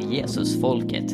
[0.00, 1.12] till Jesusfolket.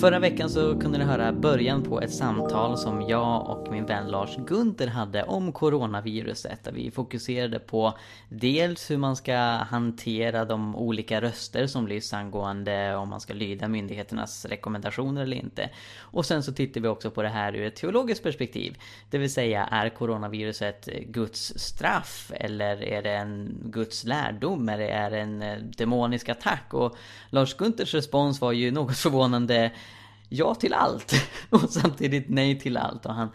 [0.00, 4.08] Förra veckan så kunde ni höra början på ett samtal som jag och min vän
[4.08, 6.64] Lars Gunther hade om coronaviruset.
[6.64, 9.36] Där vi fokuserade på dels hur man ska
[9.70, 15.70] hantera de olika röster som blir angående om man ska lyda myndigheternas rekommendationer eller inte.
[15.98, 18.78] Och sen så tittar vi också på det här ur ett teologiskt perspektiv.
[19.10, 22.32] Det vill säga, är coronaviruset Guds straff?
[22.34, 24.68] Eller är det en Guds lärdom?
[24.68, 26.74] Eller är det en eh, demonisk attack?
[26.74, 26.96] Och
[27.30, 29.72] Lars Gunthers respons var ju något förvånande
[30.28, 31.12] ja till allt
[31.50, 33.06] och samtidigt nej till allt.
[33.06, 33.28] Och han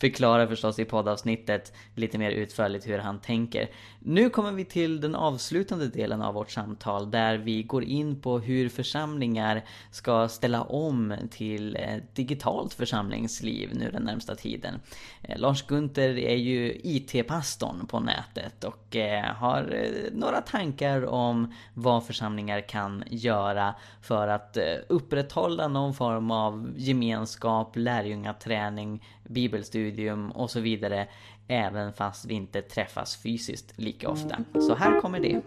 [0.00, 3.68] förklarar förstås i poddavsnittet lite mer utförligt hur han tänker.
[3.98, 8.38] Nu kommer vi till den avslutande delen av vårt samtal där vi går in på
[8.38, 14.80] hur församlingar ska ställa om till ett digitalt församlingsliv nu den närmsta tiden.
[15.22, 21.54] Eh, Lars Gunther är ju IT-pastorn på nätet och eh, har eh, några tankar om
[21.74, 30.60] vad församlingar kan göra för att upprätthålla någon form av gemenskap, lärjungaträning, bibelstudium och så
[30.60, 31.06] vidare
[31.48, 34.36] även fast vi inte träffas fysiskt lika ofta.
[34.54, 35.42] Så här kommer det.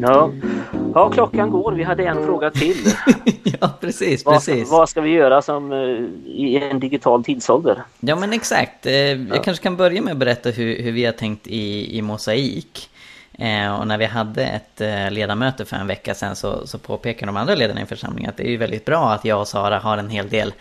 [0.00, 0.32] Ja.
[0.94, 1.72] ja, klockan går.
[1.72, 2.76] Vi hade en fråga till.
[3.60, 4.70] ja, precis, vad, precis.
[4.70, 7.82] Vad ska vi göra som uh, i en digital tidsålder?
[8.00, 8.86] Ja, men exakt.
[8.86, 9.42] Uh, jag ja.
[9.42, 12.90] kanske kan börja med att berätta hur, hur vi har tänkt i, i Mosaik.
[13.40, 17.26] Eh, och när vi hade ett eh, ledamöte för en vecka sedan så, så påpekade
[17.26, 19.78] de andra ledarna i församlingen att det är ju väldigt bra att jag och Sara
[19.78, 20.52] har en hel del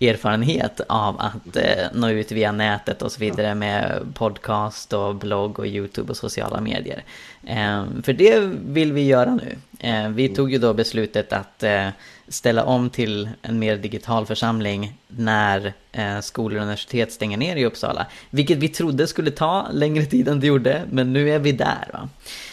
[0.00, 5.58] erfarenhet av att eh, nå ut via nätet och så vidare med podcast och blogg
[5.58, 7.04] och YouTube och sociala medier.
[7.46, 9.56] Eh, för det vill vi göra nu.
[9.78, 11.88] Eh, vi tog ju då beslutet att eh,
[12.30, 17.64] ställa om till en mer digital församling när eh, skolor och universitet stänger ner i
[17.64, 18.06] Uppsala.
[18.30, 21.88] Vilket vi trodde skulle ta längre tid än det gjorde, men nu är vi där.
[21.92, 22.08] Va?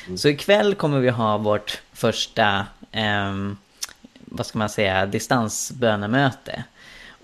[0.05, 0.17] Mm.
[0.17, 3.33] Så ikväll kommer vi ha vårt första, eh,
[4.25, 6.63] vad ska man säga, distansbönemöte.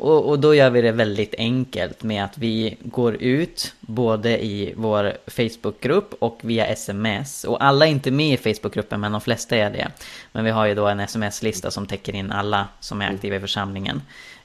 [0.03, 4.73] Och, och, då gör vi det väldigt enkelt med att vi går ut både i
[4.77, 7.43] vår Facebookgrupp och via sms.
[7.43, 9.87] Och alla är inte med i Facebookgruppen men de flesta är det.
[10.31, 13.39] Men vi har ju då en sms-lista som täcker in alla som är aktiva i
[13.39, 14.01] församlingen.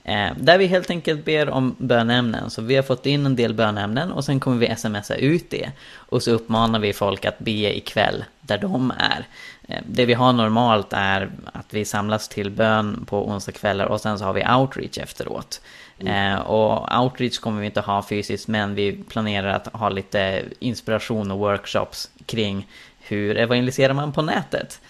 [0.08, 2.50] Eh, där vi helt enkelt ber om bönämnen.
[2.50, 5.70] Så vi har fått in en del bönämnen och sen kommer vi smsa ut det.
[5.94, 9.26] Och så uppmanar vi folk att be ikväll där de är.
[9.68, 14.18] Eh, det vi har normalt är att vi samlas till bön på onsdagskvällar och sen
[14.18, 15.60] så har vi outreach efteråt.
[16.00, 16.32] Mm.
[16.32, 21.30] Eh, och outreach kommer vi inte ha fysiskt men vi planerar att ha lite inspiration
[21.30, 22.66] och workshops kring
[22.98, 24.80] hur evangeliserar man på nätet.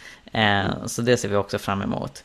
[0.86, 2.24] Så det ser vi också fram emot.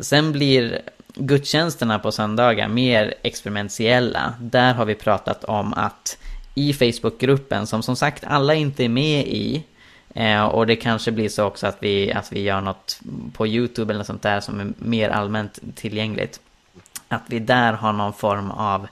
[0.00, 0.80] Sen blir
[1.14, 4.34] gudstjänsterna på söndagar mer experimentella.
[4.40, 6.18] Där har vi pratat om att
[6.54, 9.64] i Facebookgruppen, som som sagt alla inte är med i,
[10.14, 13.00] Eh, och det kanske blir så också att vi, att vi gör något
[13.32, 16.40] på YouTube eller något sånt där som är mer allmänt tillgängligt.
[17.08, 18.86] Att vi där har någon form av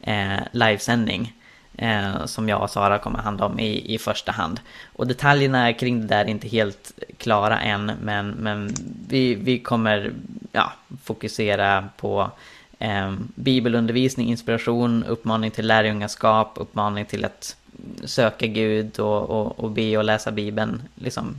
[0.00, 1.32] eh, livesändning.
[1.78, 4.60] Eh, som jag och Sara kommer handla om i, i första hand.
[4.92, 7.92] Och detaljerna kring det där är inte helt klara än.
[8.02, 8.74] Men, men
[9.08, 10.12] vi, vi kommer
[10.52, 10.72] ja,
[11.04, 12.30] fokusera på
[12.78, 17.56] eh, bibelundervisning, inspiration, uppmaning till lärjungaskap, uppmaning till att
[18.04, 20.82] söka Gud och, och, och be och läsa Bibeln.
[20.94, 21.36] Liksom,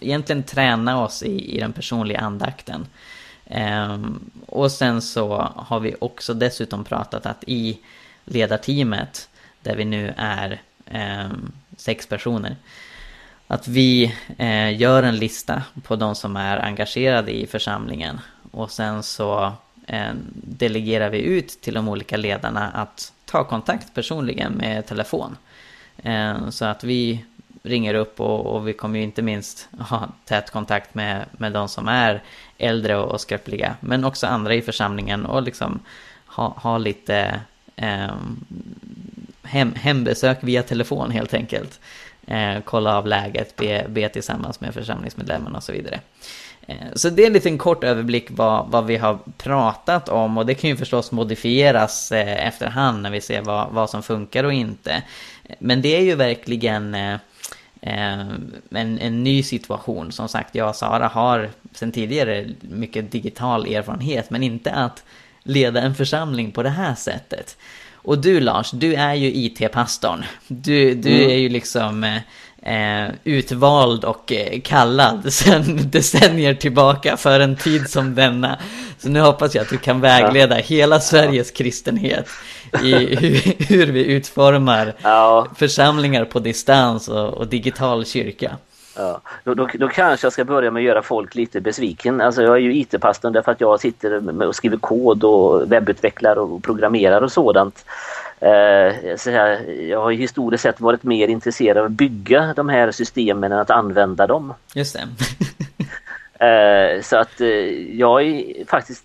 [0.00, 2.86] egentligen träna oss i, i den personliga andakten.
[3.50, 7.78] Um, och sen så har vi också dessutom pratat att i
[8.24, 9.28] ledarteamet,
[9.66, 11.30] där vi nu är eh,
[11.76, 12.56] sex personer,
[13.46, 18.20] att vi eh, gör en lista på de som är engagerade i församlingen.
[18.50, 19.52] Och sen så
[19.86, 20.12] eh,
[20.42, 25.36] delegerar vi ut till de olika ledarna att ta kontakt personligen med telefon.
[26.02, 27.24] Eh, så att vi
[27.62, 31.68] ringer upp och, och, vi kommer ju inte minst ha tät kontakt med, med de
[31.68, 32.22] som är
[32.58, 33.76] äldre och, och skröpliga.
[33.80, 35.80] Men också andra i församlingen och liksom
[36.26, 37.40] ha, ha lite
[37.76, 38.14] eh,
[39.46, 41.80] hem, hembesök via telefon helt enkelt.
[42.26, 46.00] Eh, kolla av läget, be, be tillsammans med församlingsmedlemmarna och så vidare.
[46.66, 50.46] Eh, så det är en liten kort överblick vad, vad vi har pratat om och
[50.46, 54.52] det kan ju förstås modifieras eh, efterhand när vi ser vad, vad som funkar och
[54.52, 55.02] inte.
[55.58, 57.14] Men det är ju verkligen eh,
[57.80, 58.20] eh
[58.70, 60.12] en, en ny situation.
[60.12, 65.04] Som sagt, jag och Sara har sedan tidigare mycket digital erfarenhet men inte att
[65.46, 67.56] leda en församling på det här sättet.
[67.94, 70.24] Och du Lars, du är ju IT-pastorn.
[70.48, 71.30] Du, du mm.
[71.30, 72.04] är ju liksom
[72.66, 78.58] eh, utvald och eh, kallad sedan decennier tillbaka för en tid som denna.
[78.98, 80.64] Så nu hoppas jag att du kan vägleda ja.
[80.66, 82.28] hela Sveriges kristenhet
[82.82, 85.46] i hur, hur vi utformar ja.
[85.56, 88.56] församlingar på distans och, och, digital kyrka.
[88.96, 92.20] Ja, då, då, då, kanske jag ska börja med att göra folk lite besviken.
[92.20, 96.62] Alltså jag är ju IT-pastorn därför att jag sitter och skriver kod och webbutvecklar och
[96.62, 97.84] programmerar och sådant.
[98.40, 102.90] Eh, så här, jag har historiskt sett varit mer intresserad av att bygga de här
[102.90, 104.54] systemen än att använda dem.
[104.74, 104.96] Just
[106.38, 106.44] det.
[106.46, 107.48] eh, så att eh,
[107.98, 109.04] jag är faktiskt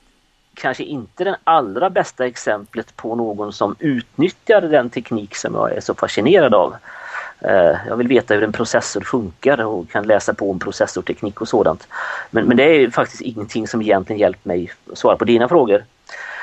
[0.54, 5.82] kanske inte den allra bästa exemplet på någon som utnyttjar den teknik som jag är
[5.82, 6.76] så fascinerad av.
[7.42, 11.48] Eh, jag vill veta hur en processor funkar och kan läsa på om processorteknik och
[11.48, 11.88] sådant.
[12.30, 15.84] Men, men det är faktiskt ingenting som egentligen hjälpt mig att svara på dina frågor.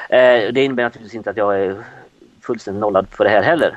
[0.09, 1.77] Eh, det innebär naturligtvis inte att jag är
[2.43, 3.77] fullständigt nollad på det här heller.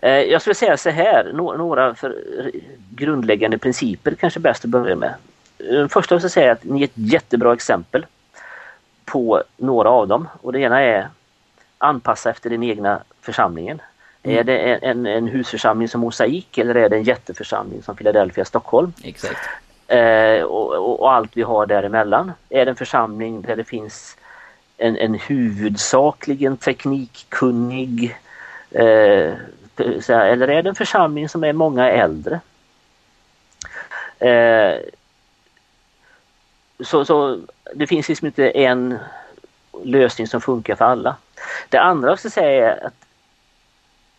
[0.00, 1.94] Eh, jag skulle säga så här, några
[2.90, 5.14] grundläggande principer kanske bäst att börja med.
[5.58, 8.06] Den första jag säga att ni är ett jättebra exempel
[9.04, 11.08] på några av dem och det ena är
[11.78, 13.80] anpassa efter den egna församlingen.
[14.22, 14.38] Mm.
[14.38, 18.92] Är det en, en husförsamling som Mosaik eller är det en jätteförsamling som Philadelphia Stockholm?
[19.02, 19.40] Exakt.
[19.88, 22.32] Eh, och, och, allt vi har däremellan.
[22.48, 24.16] Är det en församling där det finns
[24.76, 28.16] en, en huvudsakligen teknikkunnig
[28.70, 29.34] eh,
[30.08, 32.40] eller är det en församling som är många äldre?
[34.18, 34.78] Eh,
[36.80, 37.40] så, så
[37.74, 38.98] det finns liksom inte en
[39.84, 41.16] lösning som funkar för alla.
[41.68, 42.94] Det andra jag ska säga är att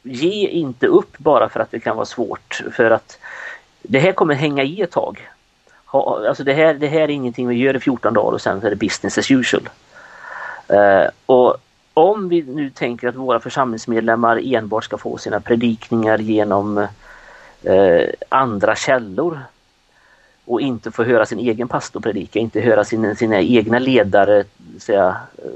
[0.04, 2.64] ge inte upp bara för att det kan vara svårt.
[2.72, 3.20] För att
[3.82, 5.30] det här kommer hänga i ett tag.
[5.86, 8.70] Alltså det här, det här är ingenting vi gör i 14 dagar och sen är
[8.70, 9.70] det business as usual.
[10.74, 11.58] Uh, och
[11.94, 18.76] om vi nu tänker att våra församlingsmedlemmar enbart ska få sina predikningar genom uh, andra
[18.76, 19.40] källor
[20.46, 24.44] och inte få höra sin egen pastor predika, inte höra sina, sina egna ledare
[24.80, 25.52] säga, uh,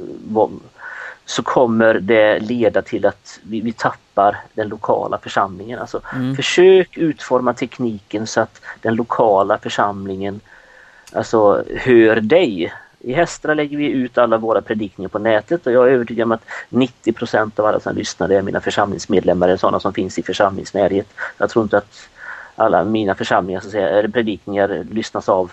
[1.26, 5.80] så kommer det leda till att vi, vi tappar den lokala församlingen.
[5.80, 6.36] Alltså, mm.
[6.36, 10.40] Försök utforma tekniken så att den lokala församlingen
[11.14, 12.74] alltså, hör dig.
[13.00, 16.32] I Hästra lägger vi ut alla våra predikningar på nätet och jag är övertygad om
[16.32, 21.08] att 90% av alla som lyssnar är mina församlingsmedlemmar, sådana som finns i församlingsnärhet.
[21.38, 22.10] Jag tror inte att
[22.56, 25.52] alla mina församlingar, så att säga, predikningar lyssnas av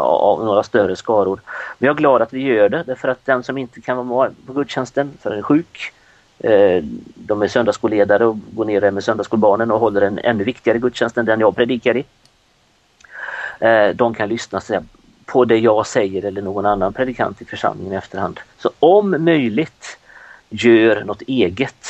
[0.00, 1.40] av några större skaror.
[1.78, 4.28] Men jag är glad att vi gör det därför att den som inte kan vara
[4.28, 5.92] med på gudstjänsten för den är sjuk,
[6.38, 6.84] eh,
[7.14, 11.24] de är söndagsskolledare och går ner med söndagsskolbarnen och håller en ännu viktigare gudstjänst än
[11.24, 12.04] den jag predikar i.
[13.60, 14.60] Eh, de kan lyssna
[15.26, 18.40] på det jag säger eller någon annan predikant i församlingen i efterhand.
[18.58, 19.98] Så om möjligt,
[20.48, 21.86] gör något eget.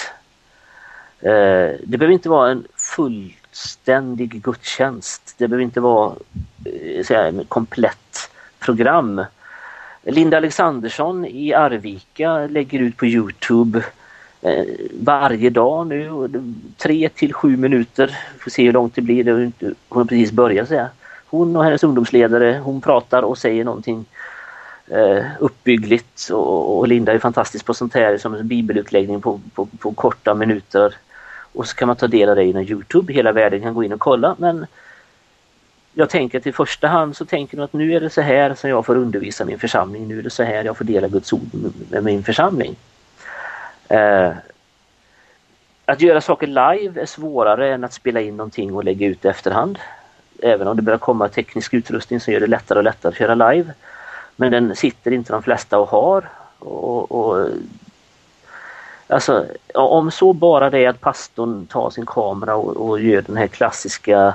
[1.21, 5.35] Eh, det behöver inte vara en fullständig gudstjänst.
[5.39, 6.13] Det behöver inte vara
[6.65, 9.25] Eh, säga, komplett program.
[10.03, 13.85] Linda Alexandersson i Arvika lägger ut på Youtube
[14.43, 14.65] eh,
[15.01, 16.29] varje dag nu,
[16.77, 18.19] tre till sju minuter.
[18.39, 19.53] Får se hur långt det blir,
[19.89, 20.89] hon har precis börjat säga.
[21.27, 24.05] Hon och hennes ungdomsledare, hon pratar och säger någonting
[24.87, 29.67] eh, uppbyggligt och, och, Linda är fantastisk på sånt här som en bibelutläggning på, på,
[29.79, 30.95] på korta minuter.
[31.57, 33.93] Och så kan man ta del av det genom Youtube, hela världen kan gå in
[33.93, 34.67] och kolla men
[35.99, 38.55] jag tänker att i första hand så tänker de att nu är det så här
[38.55, 41.33] som jag får undervisa min församling, nu är det så här jag får dela Guds
[41.33, 41.51] ord
[41.91, 42.77] med min församling.
[43.89, 44.33] Eh,
[45.85, 49.29] att göra saker live är svårare än att spela in någonting och lägga ut i
[49.29, 49.79] efterhand.
[50.43, 53.35] Även om det börjar komma teknisk utrustning så gör det lättare och lättare att köra
[53.51, 53.73] live.
[54.37, 56.29] Men den sitter inte de flesta och har.
[56.59, 57.49] Och, och,
[59.09, 63.37] alltså, om så bara det är att pastorn tar sin kamera och, och gör den
[63.37, 64.35] här klassiska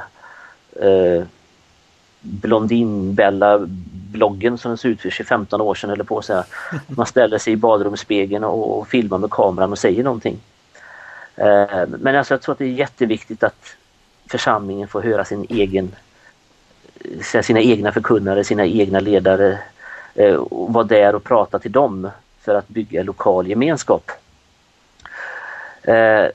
[0.76, 1.24] eh,
[2.22, 6.44] Blondinbella-bloggen som såg ut för 15 år sedan eller på så
[6.88, 10.40] Man ställer sig i badrumsspegeln och, och filmar med kameran och säger någonting.
[11.36, 13.76] Eh, men alltså jag tror att det är jätteviktigt att
[14.30, 15.96] församlingen får höra sin egen
[17.44, 19.60] sina egna förkunnare, sina egna ledare
[20.16, 22.10] eh, och vara där och prata till dem
[22.42, 24.12] för att bygga lokal gemenskap.
[25.84, 26.28] Eh,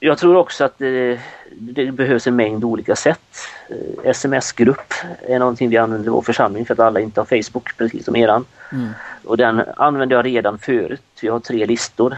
[0.00, 3.36] jag tror också att det, det, behövs en mängd olika sätt.
[3.68, 4.94] Eh, Sms-grupp
[5.28, 8.16] är någonting vi använder i vår församling för att alla inte har Facebook precis som
[8.16, 8.44] eran.
[8.72, 8.88] Mm.
[9.24, 11.02] Och den använder jag redan förut.
[11.22, 12.16] Vi har tre listor.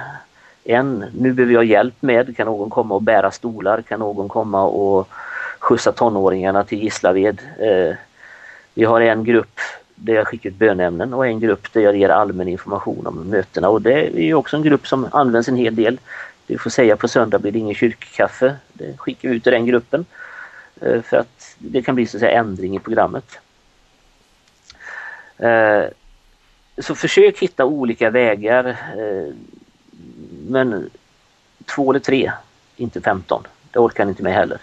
[0.65, 3.83] En, nu behöver jag hjälp med, kan någon komma och bära stolar?
[3.83, 5.09] Kan någon komma och
[5.59, 7.39] skjutsa tonåringarna till Gislaved?
[7.59, 7.97] Eh,
[8.75, 9.61] vi har en grupp
[9.95, 13.69] där jag skickar ut bönämnen och en grupp där jag ger allmän information om mötena
[13.69, 15.99] och det är också en grupp som används en hel del.
[16.47, 18.57] Vi får säga på söndag blir det ingen kyrkkaffe.
[18.73, 20.05] Det skickar vi ut i den gruppen.
[20.81, 23.39] Eh, för att det kan bli så att säga ändring i programmet.
[25.39, 25.85] Eh,
[26.79, 28.67] så försök hitta olika vägar.
[28.97, 29.35] Eh,
[30.49, 30.91] men
[31.65, 32.33] två eller tre,
[32.77, 33.47] inte femton.
[33.71, 34.59] Det orkar ni inte med heller.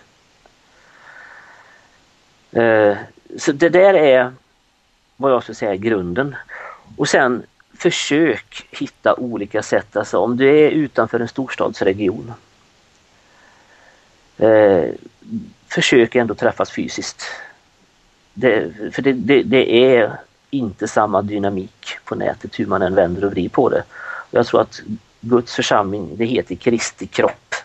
[3.38, 4.34] Så det där är
[5.18, 6.36] vad jag skulle säga är grunden.
[6.98, 7.44] Och sen
[7.80, 12.34] försök hitta olika sätt, alltså om du är utanför en storstadsregion.
[14.38, 14.90] Eh,
[15.68, 17.24] försök ändå träffas fysiskt.
[18.34, 20.18] Det, för det, det, det, är
[20.50, 23.84] inte samma dynamik på nätet hur man än vänder och vrider på det.
[24.32, 24.82] Jag tror att
[25.22, 27.56] Guds församling, det heter Kristi kropp.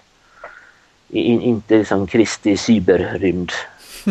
[1.09, 3.53] In, inte liksom Kristi cyberrymd.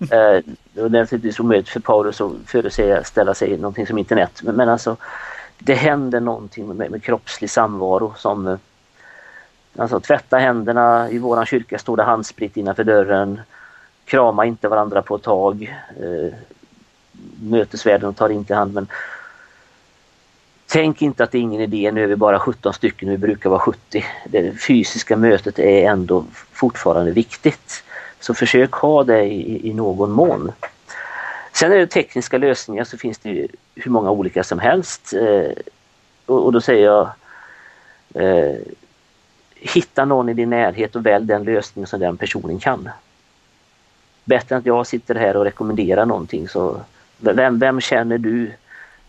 [0.00, 4.40] eh, det är naturligtvis omöjligt för Paulus att föreställa sig någonting som internet.
[4.42, 4.96] Men, men alltså
[5.58, 8.58] det händer någonting med, med kroppslig samvaro som eh,
[9.78, 13.40] Alltså tvätta händerna, i våran kyrka står det handsprit innanför dörren.
[14.04, 15.76] Krama inte varandra på ett tag.
[16.00, 16.34] Eh,
[17.40, 18.86] mötesvärden tar inte hand men
[20.68, 23.50] Tänk inte att det är ingen idé, nu är vi bara 17 stycken, vi brukar
[23.50, 24.04] vara 70.
[24.24, 27.84] Det fysiska mötet är ändå fortfarande viktigt.
[28.20, 30.52] Så försök ha det i, i någon mån.
[31.56, 35.12] Sen är det tekniska lösningar så finns det hur många olika som helst.
[35.12, 35.52] Eh,
[36.26, 37.10] och, och, då säger jag
[38.14, 38.56] eh,
[39.54, 42.88] Hitta någon i din närhet och välj den lösning som den personen kan.
[44.24, 46.80] Bättre än att jag sitter här och rekommenderar någonting så
[47.18, 48.50] vem, vem känner du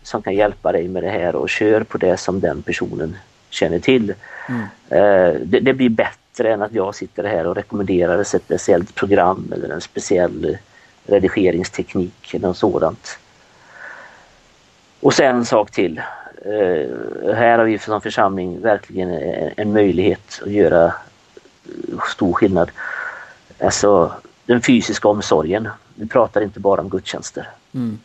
[0.02, 3.16] som kan hjälpa dig med det här och kör på det som den personen
[3.50, 4.14] känner till.
[4.48, 4.62] Mm.
[4.88, 9.52] Eh, det, det, blir bättre än att jag sitter här och rekommenderar ett speciellt program
[9.54, 10.58] eller en speciell
[11.08, 13.18] redigeringsteknik eller något sådant.
[15.00, 15.98] Och sen en sak till.
[16.44, 19.10] Eh, här har vi som församling verkligen
[19.56, 20.94] en möjlighet att göra
[22.10, 22.70] stor skillnad.
[23.60, 24.12] Alltså
[24.46, 25.68] den fysiska omsorgen.
[25.94, 27.48] Vi pratar inte bara om gudstjänster.
[27.74, 27.98] Mm.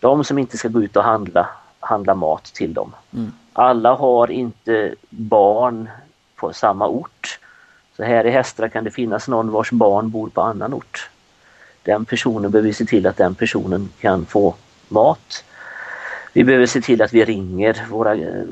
[0.00, 1.48] De som inte ska gå ut och handla,
[1.80, 2.92] handla mat till dem.
[3.14, 3.32] Mm.
[3.52, 5.88] Alla har inte barn
[6.36, 7.38] på samma ort.
[7.96, 11.10] Så här i Hästra kan det finnas någon vars barn bor på annan ort.
[11.82, 14.54] Den personen behöver vi se till att den personen kan få
[14.88, 15.44] mat.
[16.32, 18.44] Vi behöver se till att vi ringer våra eh,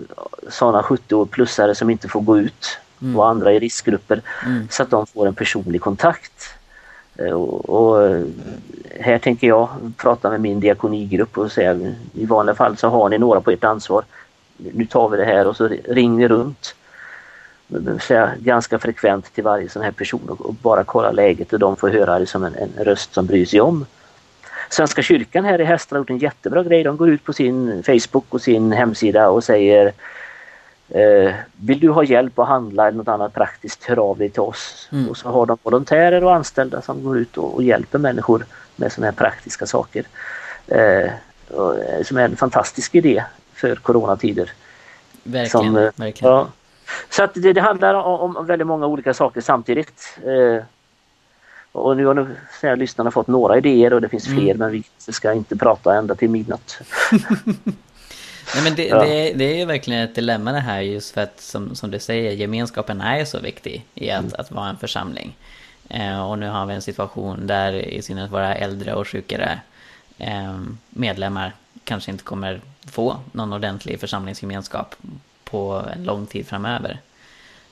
[0.49, 3.19] sådana 70-plussare som inte får gå ut mm.
[3.19, 4.69] och andra i riskgrupper mm.
[4.71, 6.55] så att de får en personlig kontakt.
[7.17, 8.21] Eh, och, och,
[9.01, 13.19] här tänker jag prata med min diakonigrupp och säga i vanliga fall så har ni
[13.19, 14.05] några på ert ansvar.
[14.57, 16.75] Nu tar vi det här och så ringer runt
[18.00, 21.77] säga, ganska frekvent till varje sån här person och, och bara kolla läget och de
[21.77, 23.87] får höra liksom en, en röst som bryr sig om.
[24.71, 26.83] Svenska kyrkan här i Hästra har gjort en jättebra grej.
[26.85, 29.93] De går ut på sin Facebook och sin hemsida och säger
[30.89, 34.41] eh, Vill du ha hjälp att handla eller något annat praktiskt, hör av dig till
[34.41, 34.89] oss.
[34.93, 35.09] Mm.
[35.09, 38.47] Och så har de volontärer och anställda som går ut och, och hjälper människor
[38.77, 40.05] med sådana här praktiska saker.
[40.67, 41.11] Eh,
[41.49, 43.25] och, eh, som är en fantastisk idé
[43.55, 44.50] för coronatider.
[45.23, 45.49] Verkligen.
[45.67, 46.35] Som, eh, verkligen.
[46.35, 46.49] Ja.
[47.11, 50.19] Så att det, det handlar om, om, väldigt många olika saker samtidigt.
[50.25, 50.65] Eh,
[51.73, 54.59] och nu har nu, här, lyssnarna fått några idéer och det finns fler mm.
[54.59, 56.81] men vi ska inte prata ända till midnatt.
[58.55, 59.05] Nej, men det, ja.
[59.05, 61.99] det, det, är ju verkligen ett dilemma det här just för att som, som du
[61.99, 64.33] säger gemenskapen är så viktig i att, mm.
[64.39, 65.37] att vara en församling.
[65.89, 69.61] Eh, och nu har vi en situation där i synnerhet våra äldre och sjukare
[70.19, 71.53] eh, medlemmar
[71.85, 74.95] kanske inte kommer få någon ordentlig församlingsgemenskap
[75.50, 76.99] på en lång tid framöver.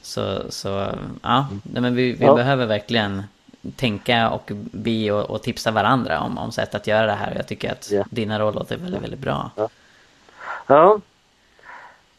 [0.02, 0.92] Så, så
[1.22, 2.34] ja, men vi, vi ja.
[2.34, 3.22] behöver verkligen
[3.76, 7.34] tänka och be och, och, tipsa varandra om, om sätt att göra det här.
[7.36, 8.04] Jag tycker att ja.
[8.10, 9.50] dina råd låter väldigt, väldigt bra.
[9.56, 9.68] Ja.
[10.66, 11.00] ja.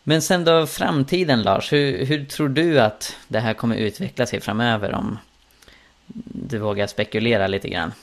[0.04, 4.42] Men sen då framtiden Lars, hur, hur tror du att det här kommer utveckla sig
[4.42, 5.18] framöver om
[6.24, 7.94] du vågar spekulera lite grann?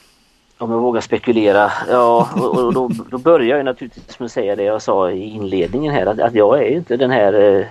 [0.58, 1.72] Om jag vågar spekulera?
[1.88, 5.22] Ja, och, och då, då, börjar jag naturligtvis med att säga det jag sa i
[5.22, 7.66] inledningen här att, att jag är inte den här eh,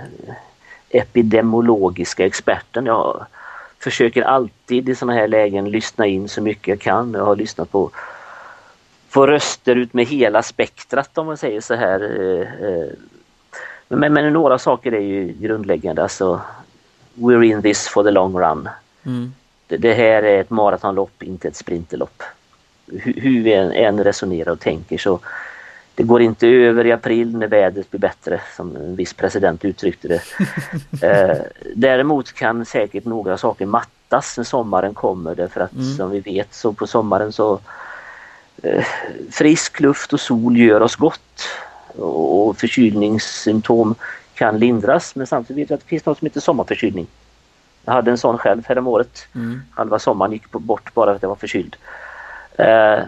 [0.89, 2.85] epidemiologiska experten.
[2.85, 3.25] Jag
[3.79, 7.13] försöker alltid i sådana här lägen lyssna in så mycket jag kan.
[7.13, 7.89] Jag har lyssnat på,
[9.11, 11.99] på röster ut med hela spektrat om man säger så här.
[12.21, 12.89] Eh, eh.
[13.87, 16.03] Men, men några saker är ju grundläggande.
[16.03, 16.41] Alltså,
[17.13, 18.69] we're in this for the long run.
[19.05, 19.33] Mm.
[19.67, 22.23] Det, det, här är ett maratonlopp, inte ett sprinterlopp.
[22.87, 25.19] Hur, vi än, än resonerar och tänker så
[25.95, 30.07] det går inte över i april när vädret blir bättre som en viss president uttryckte
[30.07, 30.21] det.
[31.07, 31.37] eh,
[31.75, 35.93] däremot kan säkert några saker mattas när sommaren kommer därför att mm.
[35.93, 37.59] som vi vet så på sommaren så
[38.63, 38.85] eh,
[39.31, 41.47] frisk luft och sol gör oss gott
[41.97, 43.95] och förkylningssymptom
[44.33, 47.07] kan lindras men samtidigt vet vi att det finns något som heter sommarförkylning.
[47.85, 49.27] Jag hade en sån själv härom året.
[49.35, 49.61] Mm.
[49.71, 51.75] Halva sommaren gick bort bara för att jag var förkyld.
[52.57, 53.03] Eh,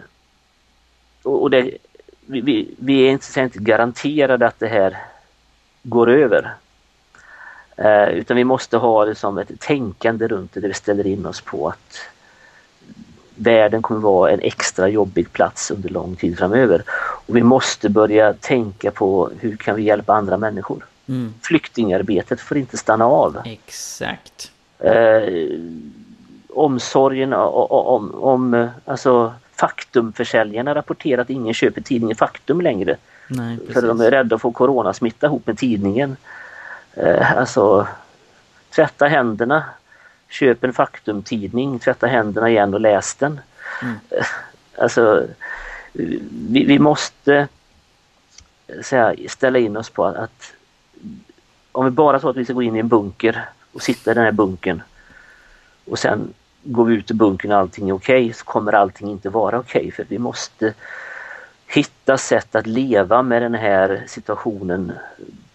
[1.24, 1.77] och det
[2.27, 4.98] vi, vi är inte, inte garanterade att det här
[5.84, 6.54] går över.
[7.77, 11.42] Eh, utan vi måste ha liksom ett tänkande runt det där vi ställer in oss
[11.42, 12.00] på att
[13.36, 16.84] världen kommer vara en extra jobbig plats under lång tid framöver.
[17.27, 20.86] Och vi måste börja tänka på hur kan vi hjälpa andra människor.
[21.08, 21.34] Mm.
[21.42, 23.42] Flyktingarbetet får inte stanna av.
[23.46, 24.51] Exakt.
[24.80, 25.24] Eh,
[26.60, 32.98] omsorgen om, om, om alltså Faktumförsäljarna rapporterar att ingen köper tidningen Faktum längre.
[33.28, 36.18] Nej, för de är rädda att få coronasmitta ihop med tidningen.
[36.94, 37.88] Eh, alltså
[38.70, 39.64] tvätta händerna,
[40.30, 43.40] köp en Faktum-tidning, tvätta händerna igen och läs den.
[43.82, 43.96] Mm.
[44.10, 44.26] Eh,
[44.82, 45.24] alltså
[46.50, 47.48] vi, vi måste
[48.82, 50.54] säga, ställa in oss på att, att
[51.72, 54.14] om vi bara tror att vi ska gå in i en bunker och sitta i
[54.14, 54.82] den här bunkern
[55.86, 56.34] och sen
[56.68, 59.60] går vi ut ur bunkern och allting är okej okay, så kommer allting inte vara
[59.60, 60.74] okej okay, för vi måste
[61.68, 64.92] hitta sätt att leva med den här situationen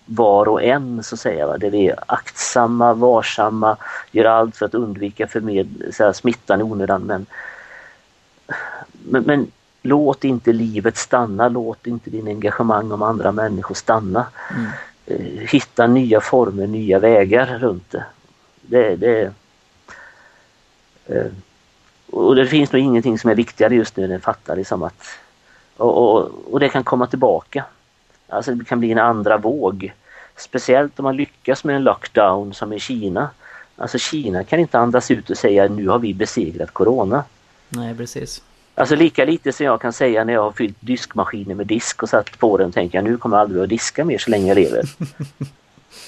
[0.06, 1.46] var och en så att säga.
[1.46, 1.58] Va?
[1.58, 3.76] Där vi är aktsamma, varsamma,
[4.10, 7.02] gör allt för att undvika förmed, så här, smittan i onödan.
[7.02, 7.26] Men,
[8.92, 9.50] men, men,
[9.82, 14.26] låt inte livet stanna, låt inte din engagemang om andra människor stanna.
[14.50, 14.70] Mm.
[15.06, 18.04] Eh, hitta nya former, nya vägar runt det.
[18.62, 19.32] det, det
[22.10, 25.04] och det finns nog ingenting som är viktigare just nu än att fatta liksom att
[25.76, 27.64] och, och, och, det kan komma tillbaka.
[28.28, 29.92] Alltså det kan bli en andra våg.
[30.36, 33.30] Speciellt om man lyckas med en lockdown som i Kina.
[33.76, 37.24] Alltså Kina kan inte andas ut och säga nu har vi besegrat Corona.
[37.68, 38.42] Nej precis.
[38.74, 42.08] Alltså lika lite som jag kan säga när jag har fyllt diskmaskiner med disk och
[42.08, 44.54] satt på den tänker jag nu kommer jag aldrig att diska mer så länge jag
[44.54, 44.84] lever.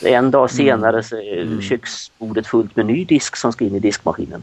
[0.05, 1.63] en dag senare så är mm.
[1.63, 4.43] köksbordet fullt med ny disk som ska in i diskmaskinen.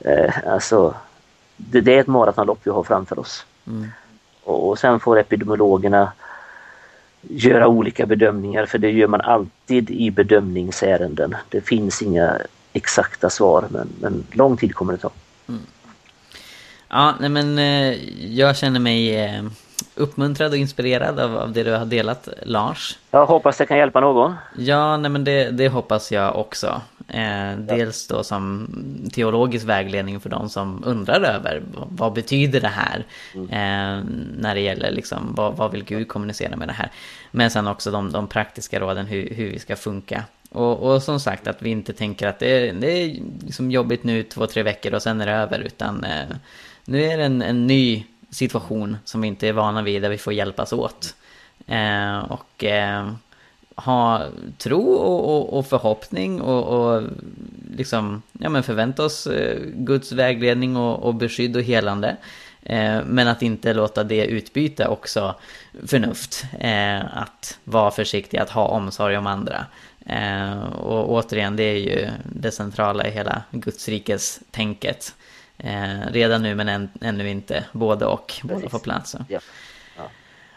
[0.00, 0.94] Eh, alltså,
[1.56, 3.46] det, det, är ett maratonlopp vi har framför oss.
[3.66, 3.88] Mm.
[4.44, 6.12] Och, och sen får epidemiologerna
[7.20, 11.34] göra olika bedömningar för det gör man alltid i bedömningsärenden.
[11.48, 12.38] Det finns inga
[12.72, 15.10] exakta svar men, men lång tid kommer det ta.
[15.48, 15.60] Mm.
[16.88, 17.94] Ja, nej men eh,
[18.34, 19.44] jag känner mig eh,
[19.94, 22.98] uppmuntrad och inspirerad av, av det du har delat Lars.
[23.10, 24.34] Jag hoppas det kan hjälpa någon.
[24.58, 26.80] Ja, nej men det, det hoppas jag också.
[27.08, 28.68] Eh, dels då som
[29.12, 33.04] teologisk vägledning för de som undrar över vad betyder det här?
[33.34, 33.48] Mm.
[33.48, 34.04] Eh,
[34.38, 36.90] när det gäller liksom vad, vad vill Gud kommunicera med det här?
[37.30, 40.24] Men sen också de, de praktiska råden hur, hur vi ska funka.
[40.50, 44.22] Och, och, som sagt att vi inte tänker att det, det är liksom jobbigt nu
[44.22, 45.60] två, tre veckor och sen är det över.
[45.60, 46.36] Utan eh,
[46.84, 50.18] nu är det en, en ny situation som vi inte är vana vid där vi
[50.18, 51.14] får hjälpas åt.
[51.66, 53.10] Eh, och eh,
[53.76, 54.26] ha
[54.58, 57.02] tro och, och, och förhoppning och, och,
[57.76, 62.16] liksom, ja men förvänta oss eh, Guds vägledning och, och beskydd och helande.
[62.62, 65.34] Eh, men att inte låta det utbyta också
[65.86, 66.44] förnuft.
[66.60, 69.66] Eh, att vara försiktig, att ha omsorg om andra.
[70.06, 75.14] Eh, och återigen, det är ju det centrala i hela Gudsrikes tänket.
[75.58, 79.16] Eh, redan nu men än, ännu inte både och, båda får plats.
[79.28, 79.40] Ja.
[79.96, 80.02] Ja.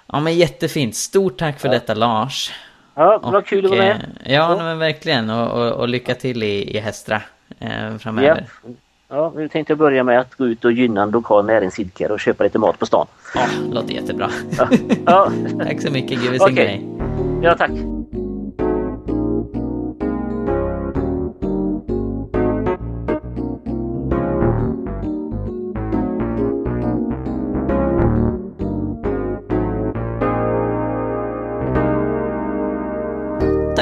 [0.08, 1.74] ja men jättefint, stort tack för ja.
[1.74, 2.52] detta Lars.
[3.00, 3.96] Ja, var kul att vara med.
[4.26, 4.64] Eh, ja, ja.
[4.64, 5.30] men verkligen.
[5.30, 7.22] Och, och, och, lycka till i, i Hästra
[7.60, 8.46] eh, framöver.
[8.64, 8.70] Ja.
[9.10, 12.20] ja, nu tänkte jag börja med att gå ut och gynna en lokal näringsidkare och
[12.20, 13.08] köpa lite mat på stan.
[13.36, 14.30] Ja, låter jättebra.
[14.58, 14.70] Ja.
[15.06, 15.32] ja.
[15.66, 16.66] tack så mycket, Gud välsigne okay.
[16.66, 16.88] dig.
[17.42, 17.72] Ja, tack.